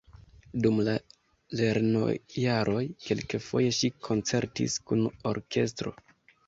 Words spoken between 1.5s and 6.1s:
lernojaroj kelkfoje ŝi koncertis kun orkestro.